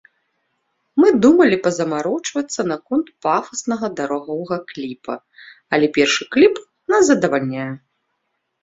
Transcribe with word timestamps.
Мы 1.01 1.07
думалі 1.25 1.57
пазамарочвацца 1.67 2.61
наконт 2.71 3.07
пафаснага 3.27 3.87
дарагога 4.01 4.55
кліпа, 4.73 5.13
але 5.77 5.87
першы 6.01 6.23
кліп 6.35 6.55
нас 6.97 7.03
задавальняе. 7.13 7.71